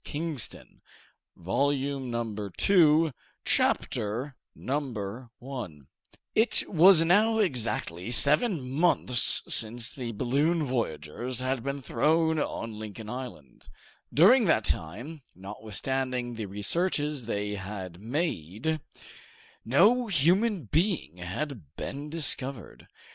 PART 0.03 0.49
2 0.49 0.81
ABANDONED 1.39 2.53
Chapter 3.45 4.35
1 4.57 5.87
It 6.33 6.63
was 6.67 7.05
now 7.05 7.37
exactly 7.37 8.09
seven 8.09 8.67
months 8.67 9.43
since 9.47 9.93
the 9.93 10.11
balloon 10.13 10.63
voyagers 10.63 11.39
had 11.39 11.61
been 11.61 11.83
thrown 11.83 12.39
on 12.39 12.79
Lincoln 12.79 13.11
Island. 13.11 13.65
During 14.11 14.45
that 14.45 14.65
time, 14.65 15.21
notwithstanding 15.35 16.33
the 16.33 16.47
researches 16.47 17.27
they 17.27 17.53
had 17.53 18.01
made, 18.01 18.79
no 19.63 20.07
human 20.07 20.63
being 20.63 21.17
had 21.17 21.61
been 21.75 22.09
discovered. 22.09 22.87